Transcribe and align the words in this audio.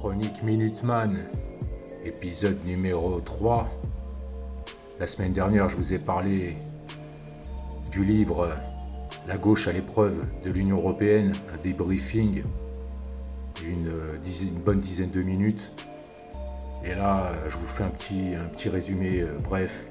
Chronique 0.00 0.42
Minuteman, 0.42 1.18
épisode 2.06 2.64
numéro 2.64 3.20
3. 3.20 3.68
La 4.98 5.06
semaine 5.06 5.34
dernière, 5.34 5.68
je 5.68 5.76
vous 5.76 5.92
ai 5.92 5.98
parlé 5.98 6.56
du 7.92 8.02
livre 8.02 8.48
La 9.28 9.36
gauche 9.36 9.68
à 9.68 9.72
l'épreuve 9.72 10.26
de 10.42 10.50
l'Union 10.50 10.76
européenne, 10.76 11.32
un 11.52 11.58
débriefing 11.58 12.44
d'une 13.56 13.92
bonne 14.64 14.78
dizaine 14.78 15.10
de 15.10 15.20
minutes. 15.20 15.70
Et 16.82 16.94
là, 16.94 17.32
je 17.48 17.58
vous 17.58 17.66
fais 17.66 17.84
un 17.84 17.90
petit, 17.90 18.34
un 18.34 18.48
petit 18.48 18.70
résumé 18.70 19.20
euh, 19.20 19.36
bref 19.44 19.84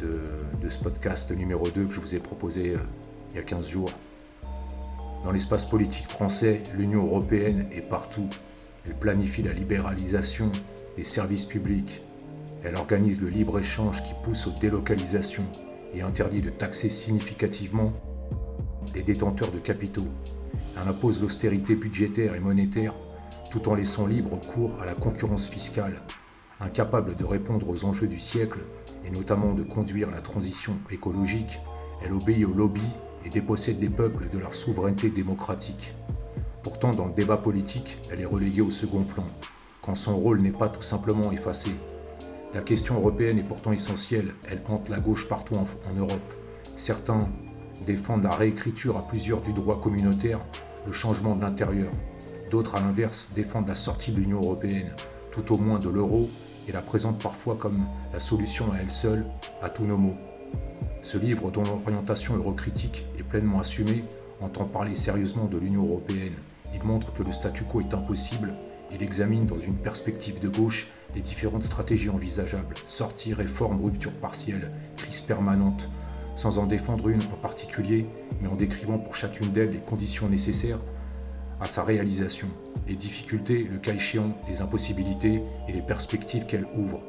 de, 0.00 0.70
ce 0.70 0.78
podcast 0.78 1.30
numéro 1.30 1.68
2 1.68 1.84
que 1.84 1.92
je 1.92 2.00
vous 2.00 2.14
ai 2.14 2.20
proposé 2.20 2.70
euh, 2.70 2.78
il 3.32 3.36
y 3.36 3.38
a 3.38 3.42
15 3.42 3.68
jours. 3.68 3.90
Dans 5.24 5.30
l'espace 5.30 5.66
politique 5.66 6.08
français, 6.08 6.62
l'Union 6.74 7.04
européenne 7.04 7.66
est 7.70 7.82
partout. 7.82 8.30
Elle 8.86 8.94
planifie 8.94 9.42
la 9.42 9.52
libéralisation 9.52 10.50
des 10.96 11.04
services 11.04 11.44
publics. 11.44 12.02
Elle 12.64 12.76
organise 12.76 13.20
le 13.20 13.28
libre-échange 13.28 14.02
qui 14.02 14.14
pousse 14.22 14.46
aux 14.46 14.58
délocalisations 14.60 15.46
et 15.94 16.02
interdit 16.02 16.40
de 16.40 16.50
taxer 16.50 16.88
significativement 16.88 17.92
les 18.94 19.02
détenteurs 19.02 19.50
de 19.50 19.58
capitaux. 19.58 20.08
Elle 20.76 20.88
impose 20.88 21.20
l'austérité 21.20 21.74
budgétaire 21.74 22.34
et 22.34 22.40
monétaire 22.40 22.94
tout 23.50 23.68
en 23.68 23.74
laissant 23.74 24.06
libre 24.06 24.38
cours 24.40 24.80
à 24.80 24.86
la 24.86 24.94
concurrence 24.94 25.48
fiscale. 25.48 26.00
Incapable 26.60 27.16
de 27.16 27.24
répondre 27.24 27.68
aux 27.68 27.84
enjeux 27.84 28.06
du 28.06 28.18
siècle 28.18 28.60
et 29.04 29.10
notamment 29.10 29.54
de 29.54 29.62
conduire 29.62 30.10
la 30.10 30.20
transition 30.20 30.76
écologique, 30.90 31.60
elle 32.02 32.12
obéit 32.12 32.44
au 32.44 32.52
lobby 32.52 32.84
et 33.24 33.28
dépossède 33.28 33.78
des 33.78 33.90
peuples 33.90 34.28
de 34.32 34.38
leur 34.38 34.54
souveraineté 34.54 35.10
démocratique. 35.10 35.94
Pourtant, 36.62 36.90
dans 36.90 37.06
le 37.06 37.12
débat 37.12 37.38
politique, 37.38 37.98
elle 38.10 38.20
est 38.20 38.26
reléguée 38.26 38.60
au 38.60 38.70
second 38.70 39.02
plan, 39.02 39.24
quand 39.80 39.94
son 39.94 40.16
rôle 40.16 40.42
n'est 40.42 40.50
pas 40.50 40.68
tout 40.68 40.82
simplement 40.82 41.32
effacé. 41.32 41.70
La 42.54 42.60
question 42.60 42.96
européenne 42.96 43.38
est 43.38 43.48
pourtant 43.48 43.72
essentielle, 43.72 44.34
elle 44.50 44.60
hante 44.68 44.90
la 44.90 44.98
gauche 44.98 45.26
partout 45.26 45.54
en, 45.54 45.94
Europe. 45.98 46.34
Certains 46.64 47.28
défendent 47.86 48.24
la 48.24 48.34
réécriture 48.34 48.98
à 48.98 49.08
plusieurs 49.08 49.40
du 49.40 49.54
droit 49.54 49.80
communautaire, 49.80 50.40
le 50.84 50.92
changement 50.92 51.34
de 51.34 51.40
l'intérieur. 51.40 51.90
D'autres, 52.50 52.74
à 52.74 52.80
l'inverse, 52.80 53.30
défendent 53.34 53.68
la 53.68 53.74
sortie 53.74 54.12
de 54.12 54.18
l'Union 54.18 54.40
européenne, 54.40 54.92
tout 55.30 55.54
au 55.54 55.58
moins 55.58 55.78
de 55.78 55.88
l'euro, 55.88 56.28
et 56.68 56.72
la 56.72 56.82
présentent 56.82 57.22
parfois 57.22 57.56
comme 57.58 57.86
la 58.12 58.18
solution 58.18 58.70
à 58.72 58.78
elle 58.82 58.90
seule 58.90 59.24
à 59.62 59.70
tous 59.70 59.84
nos 59.84 59.96
maux. 59.96 60.16
Ce 61.00 61.16
livre, 61.16 61.50
dont 61.50 61.62
l'orientation 61.62 62.36
eurocritique 62.36 63.06
est 63.18 63.22
pleinement 63.22 63.60
assumée, 63.60 64.04
entend 64.42 64.64
parler 64.64 64.94
sérieusement 64.94 65.46
de 65.46 65.56
l'Union 65.56 65.82
européenne. 65.82 66.34
Il 66.74 66.84
montre 66.84 67.12
que 67.12 67.22
le 67.22 67.32
statu 67.32 67.64
quo 67.64 67.80
est 67.80 67.94
impossible. 67.94 68.52
Il 68.92 69.02
examine 69.02 69.46
dans 69.46 69.58
une 69.58 69.76
perspective 69.76 70.40
de 70.40 70.48
gauche 70.48 70.88
les 71.14 71.20
différentes 71.20 71.62
stratégies 71.62 72.10
envisageables 72.10 72.74
sortie, 72.86 73.34
réforme, 73.34 73.84
rupture 73.84 74.12
partielle, 74.12 74.68
crise 74.96 75.20
permanente, 75.20 75.88
sans 76.36 76.58
en 76.58 76.66
défendre 76.66 77.08
une 77.08 77.22
en 77.22 77.36
particulier, 77.40 78.06
mais 78.40 78.48
en 78.48 78.56
décrivant 78.56 78.98
pour 78.98 79.14
chacune 79.14 79.50
d'elles 79.52 79.70
les 79.70 79.78
conditions 79.78 80.28
nécessaires 80.28 80.80
à 81.60 81.66
sa 81.66 81.84
réalisation, 81.84 82.48
les 82.88 82.96
difficultés, 82.96 83.68
le 83.70 83.78
cas 83.78 83.92
échéant, 83.92 84.34
les 84.48 84.62
impossibilités 84.62 85.42
et 85.68 85.72
les 85.72 85.82
perspectives 85.82 86.46
qu'elle 86.46 86.66
ouvre. 86.76 87.02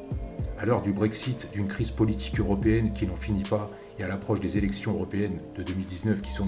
À 0.59 0.65
l'heure 0.65 0.81
du 0.81 0.91
Brexit, 0.91 1.51
d'une 1.53 1.67
crise 1.67 1.91
politique 1.91 2.39
européenne 2.39 2.93
qui 2.93 3.07
n'en 3.07 3.15
finit 3.15 3.43
pas, 3.43 3.71
et 3.97 4.03
à 4.03 4.07
l'approche 4.07 4.39
des 4.39 4.57
élections 4.57 4.93
européennes 4.93 5.37
de 5.55 5.63
2019 5.63 6.21
qui 6.21 6.31
sont, 6.31 6.47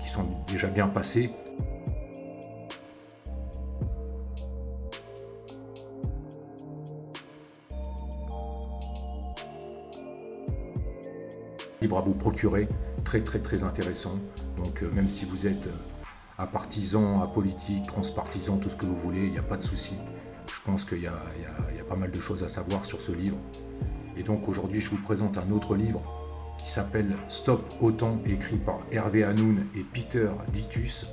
qui 0.00 0.08
sont 0.08 0.26
déjà 0.46 0.68
bien 0.68 0.88
passées, 0.88 1.30
livre 11.80 11.98
à 11.98 12.00
vous 12.02 12.14
procurer, 12.14 12.68
très 13.04 13.22
très 13.22 13.40
très 13.40 13.62
intéressant. 13.62 14.18
Donc 14.56 14.82
euh, 14.82 14.90
même 14.92 15.08
si 15.08 15.24
vous 15.24 15.46
êtes 15.46 15.66
euh, 15.66 15.74
à 16.38 16.46
partisan, 16.46 17.22
à 17.22 17.26
politique, 17.26 17.86
transpartisan, 17.86 18.56
tout 18.58 18.68
ce 18.68 18.76
que 18.76 18.86
vous 18.86 18.96
voulez, 18.96 19.26
il 19.26 19.32
n'y 19.32 19.38
a 19.38 19.42
pas 19.42 19.56
de 19.56 19.62
souci 19.62 19.98
je 20.60 20.66
pense 20.66 20.84
qu'il 20.84 21.02
y, 21.02 21.06
a 21.06 21.84
pas 21.88 21.96
mal 21.96 22.10
de 22.10 22.20
choses 22.20 22.42
à 22.42 22.48
savoir 22.48 22.84
sur 22.84 23.00
ce 23.00 23.12
livre. 23.12 23.36
Et 24.16 24.22
donc 24.22 24.48
aujourd'hui, 24.48 24.80
je 24.80 24.90
vous 24.90 24.98
présente 24.98 25.38
un 25.38 25.48
autre 25.50 25.74
livre 25.74 26.02
qui 26.58 26.70
s'appelle 26.70 27.16
Stop 27.28 27.62
Autant, 27.80 28.18
écrit 28.26 28.58
par 28.58 28.78
Hervé 28.92 29.24
Hanoun 29.24 29.66
et 29.74 29.82
Peter 29.82 30.28
Ditus. 30.52 31.06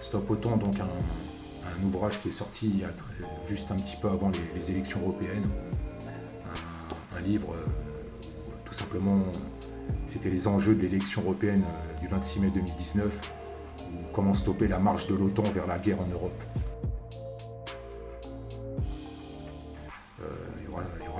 Stop 0.00 0.28
Autant, 0.30 0.56
donc 0.56 0.74
un, 0.80 0.88
ouvrage 1.84 2.20
qui 2.20 2.28
est 2.28 2.32
sorti 2.32 2.84
juste 3.46 3.70
un 3.70 3.76
petit 3.76 3.96
peu 3.96 4.08
avant 4.08 4.30
les, 4.56 4.70
élections 4.70 5.00
européennes. 5.00 5.48
Un, 7.16 7.20
livre, 7.22 7.54
euh, 7.54 7.66
tout 8.64 8.74
simplement, 8.74 9.22
c'était 10.10 10.28
les 10.28 10.48
enjeux 10.48 10.74
de 10.74 10.82
l'élection 10.82 11.22
européenne 11.22 11.62
euh, 11.62 12.00
du 12.00 12.08
26 12.08 12.40
mai 12.40 12.50
2019, 12.50 13.20
comment 14.12 14.32
stopper 14.32 14.66
la 14.66 14.80
marche 14.80 15.06
de 15.06 15.14
l'OTAN 15.14 15.44
vers 15.54 15.66
la 15.66 15.78
guerre 15.78 15.98
en 16.02 16.08
Europe. 16.08 16.42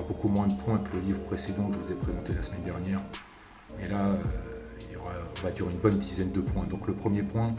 beaucoup 0.08 0.28
moins 0.28 0.48
de 0.48 0.54
points 0.54 0.78
que 0.78 0.96
le 0.96 1.02
livre 1.02 1.20
précédent 1.20 1.68
que 1.68 1.74
je 1.74 1.78
vous 1.78 1.92
ai 1.92 1.94
présenté 1.94 2.34
la 2.34 2.42
semaine 2.42 2.64
dernière. 2.64 3.00
Et 3.80 3.86
là, 3.86 4.08
euh, 4.08 4.16
il 4.80 4.94
y 4.94 4.96
aura, 4.96 5.12
on 5.38 5.42
va 5.44 5.52
dire, 5.52 5.70
une 5.70 5.78
bonne 5.78 5.98
dizaine 5.98 6.32
de 6.32 6.40
points. 6.40 6.64
Donc 6.64 6.88
le 6.88 6.94
premier 6.94 7.22
point, 7.22 7.54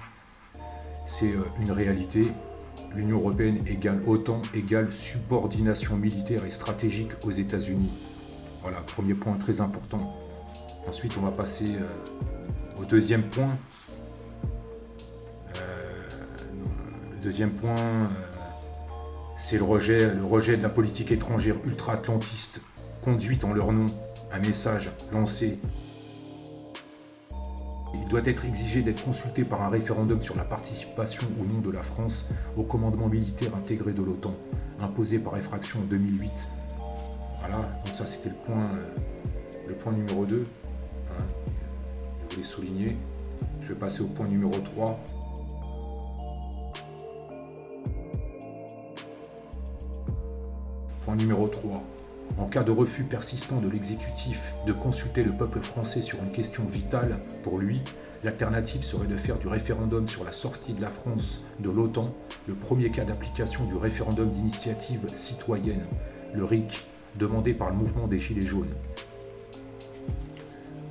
c'est 1.06 1.32
euh, 1.32 1.44
une 1.62 1.72
réalité. 1.72 2.34
L'Union 2.94 3.20
européenne 3.20 3.66
égale 3.68 4.02
OTAN 4.06 4.42
égale 4.54 4.92
subordination 4.92 5.96
militaire 5.96 6.44
et 6.44 6.50
stratégique 6.50 7.12
aux 7.24 7.32
États-Unis. 7.32 7.90
Voilà, 8.62 8.82
premier 8.82 9.14
point 9.14 9.38
très 9.38 9.62
important. 9.62 10.14
Ensuite, 10.88 11.18
on 11.18 11.22
va 11.22 11.32
passer 11.32 11.66
euh, 11.66 12.82
au 12.82 12.86
deuxième 12.86 13.24
point. 13.24 13.58
le 17.12 17.26
deuxième 17.26 17.52
point, 17.52 18.10
c'est 19.36 19.58
le 19.58 19.64
rejet, 19.64 20.14
le 20.14 20.26
rejet 20.26 20.58
de 20.58 20.64
la 20.64 20.70
politique 20.70 21.12
étrangère 21.12 21.56
ultra-atlantiste 21.66 22.62
conduite 23.04 23.44
en 23.44 23.54
leur 23.54 23.72
nom, 23.72 23.86
un 24.32 24.40
message 24.40 24.92
lancé. 25.12 25.60
Il 27.94 28.08
doit 28.08 28.22
être 28.26 28.46
exigé 28.46 28.82
d'être 28.82 29.04
consulté 29.04 29.44
par 29.44 29.62
un 29.62 29.70
référendum 29.70 30.22
sur 30.22 30.36
la 30.36 30.44
participation 30.44 31.28
ou 31.40 31.46
non 31.46 31.60
de 31.60 31.72
la 31.72 31.82
France 31.82 32.30
au 32.56 32.64
commandement 32.64 33.08
militaire 33.08 33.56
intégré 33.56 33.94
de 33.94 34.02
l'OTAN, 34.02 34.34
imposé 34.80 35.20
par 35.20 35.38
effraction 35.38 35.80
en 35.80 35.84
2008. 35.84 36.50
Voilà, 37.40 37.58
donc 37.86 37.96
ça 37.96 38.06
c'était 38.06 38.30
le 38.30 38.36
point, 38.36 38.64
euh, 38.64 39.68
le 39.68 39.76
point 39.76 39.94
numéro 39.94 40.26
2. 40.26 40.46
Souligner. 42.44 42.98
Je 43.62 43.70
vais 43.70 43.80
passer 43.80 44.02
au 44.02 44.08
point 44.08 44.28
numéro 44.28 44.52
3. 44.52 45.00
Point 51.06 51.16
numéro 51.16 51.48
3. 51.48 51.84
En 52.38 52.46
cas 52.48 52.64
de 52.64 52.72
refus 52.72 53.04
persistant 53.04 53.60
de 53.60 53.70
l'exécutif 53.70 54.54
de 54.66 54.74
consulter 54.74 55.24
le 55.24 55.32
peuple 55.32 55.62
français 55.62 56.02
sur 56.02 56.20
une 56.24 56.32
question 56.32 56.64
vitale 56.66 57.20
pour 57.44 57.60
lui, 57.60 57.82
l'alternative 58.24 58.84
serait 58.84 59.08
de 59.08 59.16
faire 59.16 59.38
du 59.38 59.48
référendum 59.48 60.08
sur 60.08 60.24
la 60.24 60.32
sortie 60.32 60.74
de 60.74 60.82
la 60.82 60.90
France 60.90 61.42
de 61.60 61.70
l'OTAN 61.70 62.14
le 62.48 62.54
premier 62.56 62.90
cas 62.90 63.04
d'application 63.04 63.66
du 63.66 63.76
référendum 63.76 64.30
d'initiative 64.30 65.02
citoyenne, 65.14 65.86
le 66.34 66.44
RIC, 66.44 66.86
demandé 67.16 67.54
par 67.54 67.70
le 67.70 67.76
mouvement 67.76 68.08
des 68.08 68.18
Gilets 68.18 68.42
jaunes. 68.42 68.74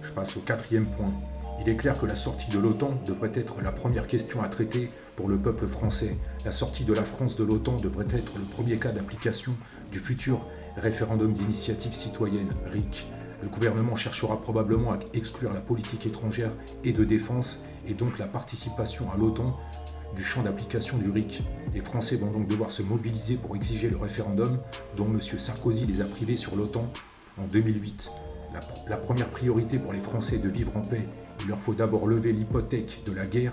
Je 0.05 0.13
passe 0.13 0.37
au 0.37 0.41
quatrième 0.41 0.87
point. 0.87 1.11
Il 1.61 1.69
est 1.69 1.77
clair 1.77 2.01
que 2.01 2.07
la 2.07 2.15
sortie 2.15 2.51
de 2.51 2.59
l'OTAN 2.59 2.95
devrait 3.05 3.33
être 3.35 3.61
la 3.61 3.71
première 3.71 4.07
question 4.07 4.43
à 4.43 4.49
traiter 4.49 4.91
pour 5.15 5.29
le 5.29 5.37
peuple 5.37 5.67
français. 5.67 6.17
La 6.47 6.53
sortie 6.53 6.85
de 6.85 6.95
la 6.95 7.05
France 7.05 7.37
de 7.37 7.45
l'OTAN 7.45 7.77
devrait 7.77 8.07
être 8.15 8.39
le 8.39 8.45
premier 8.45 8.79
cas 8.79 8.93
d'application 8.93 9.53
du 9.93 10.01
futur 10.01 10.41
référendum 10.77 11.35
d'initiative 11.35 11.93
citoyenne, 11.93 12.49
RIC. 12.73 13.09
Le 13.43 13.49
gouvernement 13.49 13.95
cherchera 13.95 14.41
probablement 14.41 14.93
à 14.93 14.99
exclure 15.13 15.53
la 15.53 15.61
politique 15.61 16.07
étrangère 16.07 16.51
et 16.83 16.93
de 16.93 17.05
défense 17.05 17.63
et 17.87 17.93
donc 17.93 18.19
la 18.19 18.27
participation 18.27 19.13
à 19.13 19.19
l'OTAN 19.19 19.59
du 20.17 20.25
champ 20.25 20.43
d'application 20.43 20.97
du 20.97 21.11
RIC. 21.11 21.43
Les 21.75 21.81
Français 21.81 22.17
vont 22.17 22.31
donc 22.31 22.49
devoir 22.49 22.71
se 22.71 22.83
mobiliser 22.83 23.35
pour 23.35 23.55
exiger 23.55 23.91
le 23.91 23.99
référendum 23.99 24.59
dont 24.97 25.07
M. 25.07 25.21
Sarkozy 25.21 25.85
les 25.85 26.01
a 26.01 26.05
privés 26.05 26.37
sur 26.37 26.57
l'OTAN 26.57 26.91
en 27.39 27.47
2008. 27.47 28.11
La, 28.89 28.97
première 28.97 29.29
priorité 29.29 29.79
pour 29.79 29.93
les 29.93 30.01
Français 30.01 30.37
est 30.37 30.41
de 30.41 30.49
vivre 30.49 30.77
en 30.77 30.83
paix. 30.83 31.03
Il 31.41 31.49
leur 31.49 31.59
faut 31.59 31.75
d'abord 31.75 32.07
lever 32.07 32.33
l'hypothèque 32.33 33.03
de 33.07 33.13
la 33.13 33.25
guerre 33.27 33.53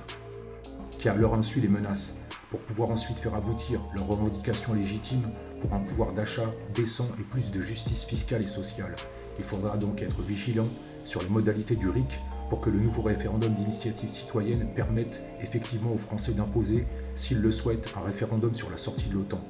qui 0.98 1.10
à 1.10 1.16
leur 1.16 1.36
insu 1.36 1.62
les 1.62 1.68
menace, 1.68 2.18
pour 2.50 2.60
pouvoir 2.62 2.90
ensuite 2.90 3.18
faire 3.18 3.36
aboutir 3.36 3.80
leurs 3.96 4.08
revendications 4.08 4.74
légitimes 4.74 5.28
pour 5.62 5.74
un 5.74 5.80
pouvoir 5.80 6.14
d'achat 6.14 6.46
décent 6.74 7.08
et 7.20 7.24
plus 7.24 7.52
de 7.52 7.62
justice 7.62 8.06
fiscale 8.06 8.44
et 8.44 8.48
sociale. 8.48 8.96
Il 9.38 9.46
faudra 9.46 9.78
donc 9.78 10.02
être 10.02 10.22
vigilant 10.22 10.68
sur 11.04 11.22
les 11.22 11.30
modalités 11.30 11.76
du 11.76 11.88
RIC 11.88 12.20
pour 12.50 12.62
que 12.62 12.70
le 12.70 12.80
nouveau 12.80 13.04
référendum 13.04 13.54
d'initiative 13.54 14.10
citoyenne 14.10 14.68
permette 14.74 15.22
effectivement 15.42 15.94
aux 15.94 15.98
Français 15.98 16.32
d'imposer, 16.32 16.88
s'ils 17.14 17.42
le 17.42 17.52
souhaitent, 17.52 17.94
un 17.96 18.06
référendum 18.06 18.56
sur 18.56 18.70
la 18.70 18.78
sortie 18.78 19.10
de 19.10 19.16
l'OTAN. 19.16 19.42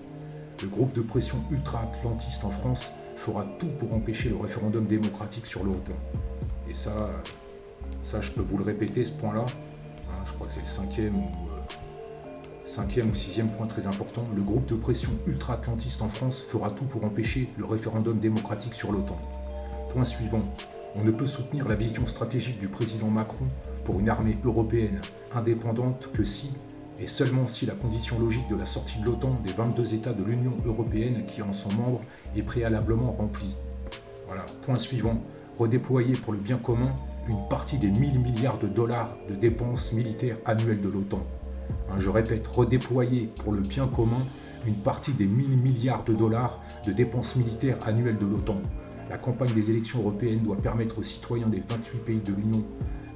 le 0.61 0.67
groupe 0.67 0.93
de 0.93 1.01
pression 1.01 1.39
ultra-atlantiste 1.51 2.43
en 2.43 2.49
France 2.49 2.91
fera 3.17 3.45
tout 3.59 3.67
pour 3.79 3.93
empêcher 3.93 4.29
le 4.29 4.37
référendum 4.37 4.85
démocratique 4.85 5.45
sur 5.45 5.63
l'OTAN. 5.63 5.93
Et 6.69 6.73
ça, 6.73 7.09
ça, 8.03 8.21
je 8.21 8.31
peux 8.31 8.41
vous 8.41 8.57
le 8.57 8.63
répéter, 8.63 9.03
ce 9.03 9.11
point-là. 9.11 9.45
Hein, 9.45 10.23
je 10.25 10.33
crois 10.33 10.47
que 10.47 10.53
c'est 10.53 10.61
le 10.61 10.65
cinquième 10.65 11.17
ou, 11.17 11.27
euh, 11.27 12.65
cinquième 12.65 13.09
ou 13.09 13.15
sixième 13.15 13.49
point 13.49 13.65
très 13.65 13.87
important. 13.87 14.27
Le 14.35 14.41
groupe 14.41 14.65
de 14.67 14.75
pression 14.75 15.11
ultra-atlantiste 15.25 16.01
en 16.01 16.07
France 16.07 16.41
fera 16.41 16.69
tout 16.69 16.85
pour 16.85 17.03
empêcher 17.03 17.49
le 17.57 17.65
référendum 17.65 18.19
démocratique 18.19 18.73
sur 18.73 18.91
l'OTAN. 18.91 19.17
Point 19.89 20.03
suivant. 20.03 20.43
On 20.95 21.03
ne 21.03 21.11
peut 21.11 21.25
soutenir 21.25 21.67
la 21.67 21.75
vision 21.75 22.07
stratégique 22.07 22.59
du 22.59 22.67
président 22.67 23.09
Macron 23.11 23.45
pour 23.85 23.99
une 23.99 24.09
armée 24.09 24.37
européenne 24.43 24.99
indépendante 25.33 26.09
que 26.11 26.23
si, 26.23 26.53
et 26.99 27.07
seulement 27.07 27.47
si 27.47 27.65
la 27.65 27.75
condition 27.75 28.19
logique 28.19 28.47
de 28.49 28.55
la 28.55 28.65
sortie 28.65 28.99
de 28.99 29.05
l'OTAN 29.05 29.39
des 29.45 29.53
22 29.53 29.93
États 29.93 30.13
de 30.13 30.23
l'Union 30.23 30.55
européenne 30.65 31.25
qui 31.25 31.41
en 31.41 31.53
sont 31.53 31.71
membres 31.73 32.01
est 32.35 32.41
préalablement 32.41 33.11
remplie. 33.11 33.55
Voilà, 34.27 34.45
point 34.61 34.75
suivant. 34.75 35.21
Redéployer 35.57 36.13
pour 36.13 36.33
le 36.33 36.39
bien 36.39 36.57
commun 36.57 36.93
une 37.27 37.47
partie 37.49 37.77
des 37.77 37.89
1000 37.89 38.19
milliards 38.19 38.59
de 38.59 38.67
dollars 38.67 39.15
de 39.29 39.35
dépenses 39.35 39.93
militaires 39.93 40.37
annuelles 40.45 40.81
de 40.81 40.89
l'OTAN. 40.89 41.25
Hein, 41.89 41.95
je 41.97 42.09
répète, 42.09 42.45
redéployer 42.45 43.29
pour 43.41 43.53
le 43.53 43.61
bien 43.61 43.87
commun 43.87 44.17
une 44.67 44.77
partie 44.77 45.13
des 45.13 45.25
1000 45.25 45.61
milliards 45.63 46.03
de 46.03 46.13
dollars 46.13 46.61
de 46.85 46.91
dépenses 46.91 47.35
militaires 47.35 47.77
annuelles 47.87 48.17
de 48.17 48.25
l'OTAN. 48.25 48.61
La 49.09 49.17
campagne 49.17 49.53
des 49.53 49.69
élections 49.71 49.99
européennes 49.99 50.39
doit 50.39 50.57
permettre 50.57 50.99
aux 50.99 51.03
citoyens 51.03 51.47
des 51.47 51.63
28 51.67 52.03
pays 52.03 52.19
de 52.19 52.33
l'Union 52.33 52.63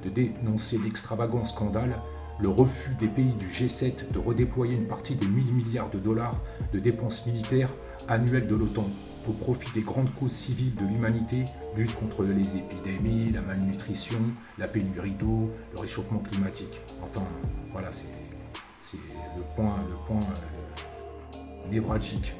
de 0.04 0.10
dénoncer 0.10 0.78
l'extravagant 0.78 1.44
scandale 1.44 1.94
le 2.40 2.48
refus 2.48 2.94
des 2.96 3.08
pays 3.08 3.34
du 3.34 3.46
G7 3.46 4.12
de 4.12 4.18
redéployer 4.18 4.74
une 4.74 4.86
partie 4.86 5.14
des 5.14 5.26
1000 5.26 5.52
milliards 5.54 5.90
de 5.90 5.98
dollars 5.98 6.40
de 6.72 6.78
dépenses 6.78 7.26
militaires 7.26 7.70
annuelles 8.08 8.46
de 8.46 8.56
l'OTAN 8.56 8.88
au 9.28 9.32
profit 9.32 9.70
des 9.72 9.82
grandes 9.82 10.12
causes 10.14 10.32
civiles 10.32 10.74
de 10.74 10.84
l'humanité, 10.84 11.44
lutte 11.76 11.94
contre 11.94 12.24
les 12.24 12.56
épidémies, 12.56 13.30
la 13.30 13.40
malnutrition, 13.42 14.18
la 14.58 14.66
pénurie 14.66 15.12
d'eau, 15.12 15.50
le 15.74 15.80
réchauffement 15.80 16.18
climatique. 16.18 16.80
Enfin, 17.02 17.22
voilà, 17.70 17.90
c'est 17.92 18.96
le 19.36 19.54
point, 19.54 19.76
le 19.88 19.94
point 20.04 20.20
euh, 20.20 21.70
névralgique. 21.70 22.34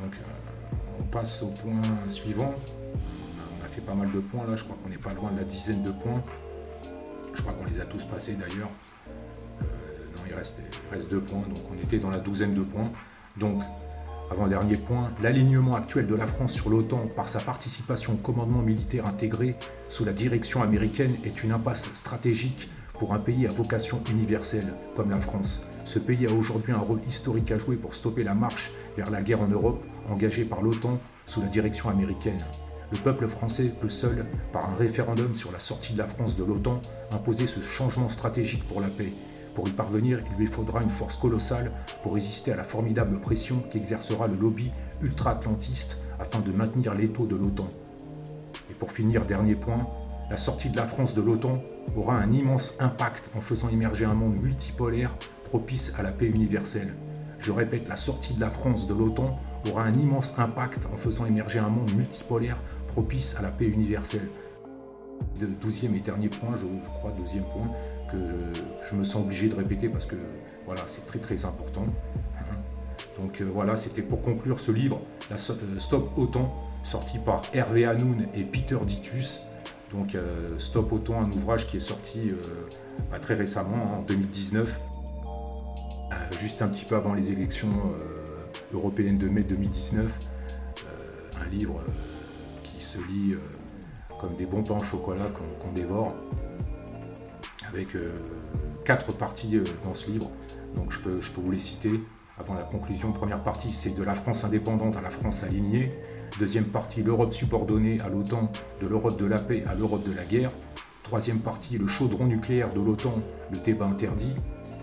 Donc, 0.00 0.14
euh, 0.14 1.00
on 1.00 1.04
passe 1.04 1.42
au 1.42 1.48
point 1.48 1.80
suivant. 2.06 2.52
On 3.60 3.64
a 3.64 3.68
fait 3.68 3.82
pas 3.82 3.94
mal 3.94 4.10
de 4.10 4.20
points 4.20 4.46
là, 4.46 4.56
je 4.56 4.64
crois 4.64 4.76
qu'on 4.76 4.88
n'est 4.88 4.96
pas 4.96 5.14
loin 5.14 5.30
de 5.32 5.38
la 5.38 5.44
dizaine 5.44 5.82
de 5.84 5.92
points. 5.92 6.22
Je 7.44 7.50
crois 7.50 7.62
qu'on 7.62 7.70
les 7.70 7.78
a 7.78 7.84
tous 7.84 8.04
passés 8.04 8.32
d'ailleurs. 8.32 8.70
Euh, 9.10 9.64
non, 10.16 10.22
il 10.26 10.34
reste, 10.34 10.62
il 10.62 10.94
reste 10.94 11.10
deux 11.10 11.20
points, 11.20 11.42
donc 11.42 11.58
on 11.70 11.82
était 11.82 11.98
dans 11.98 12.08
la 12.08 12.16
douzaine 12.16 12.54
de 12.54 12.62
points. 12.62 12.90
Donc, 13.36 13.62
avant-dernier 14.30 14.78
point, 14.78 15.10
l'alignement 15.22 15.74
actuel 15.74 16.06
de 16.06 16.14
la 16.14 16.26
France 16.26 16.54
sur 16.54 16.70
l'OTAN 16.70 17.06
par 17.14 17.28
sa 17.28 17.40
participation 17.40 18.14
au 18.14 18.16
commandement 18.16 18.62
militaire 18.62 19.04
intégré 19.06 19.56
sous 19.90 20.06
la 20.06 20.14
direction 20.14 20.62
américaine 20.62 21.16
est 21.22 21.44
une 21.44 21.52
impasse 21.52 21.86
stratégique 21.92 22.70
pour 22.98 23.12
un 23.12 23.18
pays 23.18 23.46
à 23.46 23.50
vocation 23.50 24.02
universelle 24.10 24.72
comme 24.96 25.10
la 25.10 25.20
France. 25.20 25.60
Ce 25.84 25.98
pays 25.98 26.26
a 26.26 26.32
aujourd'hui 26.32 26.72
un 26.72 26.78
rôle 26.78 27.00
historique 27.06 27.52
à 27.52 27.58
jouer 27.58 27.76
pour 27.76 27.92
stopper 27.92 28.24
la 28.24 28.34
marche 28.34 28.72
vers 28.96 29.10
la 29.10 29.20
guerre 29.20 29.42
en 29.42 29.48
Europe 29.48 29.84
engagée 30.08 30.46
par 30.46 30.62
l'OTAN 30.62 30.98
sous 31.26 31.42
la 31.42 31.48
direction 31.48 31.90
américaine. 31.90 32.38
Le 32.92 32.98
peuple 32.98 33.26
français 33.26 33.72
peut 33.80 33.88
seul, 33.88 34.26
par 34.52 34.68
un 34.68 34.74
référendum 34.74 35.34
sur 35.34 35.50
la 35.52 35.58
sortie 35.58 35.94
de 35.94 35.98
la 35.98 36.06
France 36.06 36.36
de 36.36 36.44
l'OTAN, 36.44 36.80
imposer 37.12 37.46
ce 37.46 37.60
changement 37.60 38.08
stratégique 38.08 38.66
pour 38.68 38.80
la 38.80 38.88
paix. 38.88 39.08
Pour 39.54 39.68
y 39.68 39.72
parvenir, 39.72 40.18
il 40.32 40.38
lui 40.38 40.46
faudra 40.46 40.82
une 40.82 40.90
force 40.90 41.16
colossale 41.16 41.72
pour 42.02 42.14
résister 42.14 42.52
à 42.52 42.56
la 42.56 42.64
formidable 42.64 43.20
pression 43.20 43.62
qu'exercera 43.70 44.26
le 44.26 44.34
lobby 44.34 44.70
ultra-atlantiste 45.00 45.98
afin 46.18 46.40
de 46.40 46.52
maintenir 46.52 46.94
l'étau 46.94 47.26
de 47.26 47.36
l'OTAN. 47.36 47.68
Et 48.70 48.74
pour 48.74 48.90
finir, 48.90 49.22
dernier 49.22 49.56
point, 49.56 49.86
la 50.30 50.36
sortie 50.36 50.70
de 50.70 50.76
la 50.76 50.84
France 50.84 51.14
de 51.14 51.22
l'OTAN 51.22 51.62
aura 51.96 52.16
un 52.16 52.32
immense 52.32 52.76
impact 52.80 53.30
en 53.36 53.40
faisant 53.40 53.68
émerger 53.68 54.04
un 54.04 54.14
monde 54.14 54.40
multipolaire 54.40 55.14
propice 55.44 55.94
à 55.98 56.02
la 56.02 56.10
paix 56.10 56.26
universelle. 56.26 56.94
Je 57.38 57.52
répète, 57.52 57.88
la 57.88 57.96
sortie 57.96 58.34
de 58.34 58.40
la 58.40 58.50
France 58.50 58.86
de 58.86 58.94
l'OTAN 58.94 59.38
aura 59.70 59.84
un 59.84 59.94
immense 59.94 60.38
impact 60.38 60.86
en 60.92 60.96
faisant 60.96 61.26
émerger 61.26 61.58
un 61.58 61.68
monde 61.68 61.92
multipolaire 61.94 62.56
propice 62.88 63.36
à 63.38 63.42
la 63.42 63.50
paix 63.50 63.66
universelle. 63.66 64.28
Douzième 65.60 65.94
et 65.94 66.00
dernier 66.00 66.28
point, 66.28 66.54
je, 66.56 66.66
crois, 66.98 67.10
deuxième 67.12 67.44
point, 67.44 67.70
que 68.10 68.16
je, 68.88 68.94
me 68.94 69.02
sens 69.02 69.24
obligé 69.24 69.48
de 69.48 69.54
répéter 69.54 69.88
parce 69.88 70.06
que 70.06 70.16
voilà, 70.66 70.82
c'est 70.86 71.02
très 71.02 71.18
très 71.18 71.44
important. 71.44 71.86
Donc 73.18 73.40
euh, 73.40 73.44
voilà, 73.44 73.76
c'était 73.76 74.02
pour 74.02 74.22
conclure 74.22 74.60
ce 74.60 74.72
livre, 74.72 75.00
euh, 75.30 75.36
Stop 75.76 76.10
Autant, 76.16 76.54
sorti 76.82 77.18
par 77.18 77.42
Hervé 77.52 77.84
Hanoun 77.84 78.26
et 78.34 78.42
Peter 78.42 78.78
Ditus. 78.84 79.44
Donc 79.92 80.14
euh, 80.14 80.48
Stop 80.58 80.92
Autant, 80.92 81.20
un 81.20 81.30
ouvrage 81.32 81.66
qui 81.66 81.76
est 81.76 81.80
sorti 81.80 82.32
bah, 83.10 83.18
très 83.18 83.34
récemment, 83.34 83.98
en 83.98 84.02
2019, 84.02 84.84
juste 86.38 86.62
un 86.62 86.68
petit 86.68 86.84
peu 86.84 86.96
avant 86.96 87.14
les 87.14 87.30
élections 87.30 87.70
européenne 88.74 89.18
de 89.18 89.28
mai 89.28 89.42
2019, 89.42 90.18
euh, 90.86 91.40
un 91.40 91.48
livre 91.48 91.80
euh, 91.80 91.92
qui 92.62 92.80
se 92.80 92.98
lit 92.98 93.32
euh, 93.32 93.38
comme 94.20 94.36
des 94.36 94.46
bons 94.46 94.62
pains 94.62 94.76
au 94.76 94.82
chocolat 94.82 95.30
qu'on 95.60 95.72
dévore, 95.72 96.14
avec 97.68 97.88
quatre 98.84 99.12
parties 99.12 99.60
dans 99.84 99.92
ce 99.92 100.10
livre. 100.10 100.30
Donc 100.76 100.92
je 100.92 101.00
peux, 101.00 101.20
je 101.20 101.30
peux 101.30 101.40
vous 101.40 101.50
les 101.50 101.58
citer 101.58 102.00
avant 102.38 102.54
la 102.54 102.62
conclusion. 102.62 103.12
Première 103.12 103.42
partie, 103.42 103.70
c'est 103.70 103.94
de 103.94 104.02
la 104.02 104.14
France 104.14 104.44
indépendante 104.44 104.96
à 104.96 105.02
la 105.02 105.10
France 105.10 105.42
alignée. 105.42 105.92
Deuxième 106.38 106.66
partie, 106.66 107.02
l'Europe 107.02 107.32
subordonnée 107.32 108.00
à 108.00 108.08
l'OTAN, 108.08 108.50
de 108.80 108.86
l'Europe 108.86 109.18
de 109.18 109.26
la 109.26 109.38
paix 109.38 109.62
à 109.66 109.74
l'Europe 109.74 110.04
de 110.08 110.12
la 110.12 110.24
guerre. 110.24 110.50
Troisième 111.04 111.38
partie, 111.40 111.76
le 111.76 111.86
chaudron 111.86 112.24
nucléaire 112.24 112.72
de 112.72 112.80
l'OTAN, 112.80 113.16
le 113.52 113.58
débat 113.62 113.84
interdit. 113.84 114.34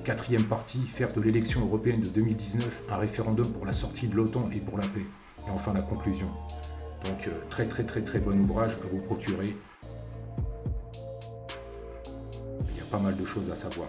Quatrième 0.05 0.43
partie, 0.43 0.77
faire 0.77 1.11
de 1.13 1.19
l'élection 1.19 1.61
européenne 1.61 2.01
de 2.01 2.09
2019 2.09 2.83
un 2.91 2.97
référendum 2.97 3.51
pour 3.51 3.65
la 3.65 3.71
sortie 3.71 4.07
de 4.07 4.15
l'OTAN 4.15 4.47
et 4.53 4.59
pour 4.59 4.77
la 4.77 4.85
paix. 4.85 5.05
Et 5.47 5.49
enfin 5.51 5.73
la 5.73 5.81
conclusion. 5.81 6.27
Donc 7.05 7.27
euh, 7.27 7.31
très 7.49 7.65
très 7.65 7.83
très 7.83 8.03
très 8.03 8.19
bon 8.19 8.39
ouvrage 8.39 8.73
à 8.73 8.87
vous 8.91 9.03
procurer. 9.03 9.57
Il 12.69 12.77
y 12.77 12.81
a 12.81 12.91
pas 12.91 12.99
mal 12.99 13.15
de 13.15 13.25
choses 13.25 13.49
à 13.49 13.55
savoir. 13.55 13.87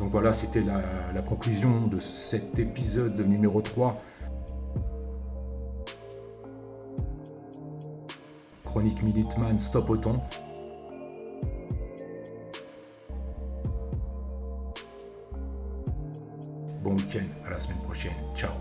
Donc 0.00 0.10
voilà, 0.10 0.32
c'était 0.32 0.62
la, 0.62 0.82
la 1.14 1.22
conclusion 1.22 1.86
de 1.86 2.00
cet 2.00 2.58
épisode 2.58 3.20
numéro 3.20 3.60
3. 3.60 4.02
Chronique 8.64 9.04
Militman, 9.04 9.58
stop 9.60 9.88
OTAN. 9.90 10.26
Bon 16.82 16.96
week-end, 16.96 17.24
à 17.46 17.50
la 17.50 17.60
semaine 17.60 17.78
prochaine. 17.78 18.12
Ciao 18.34 18.59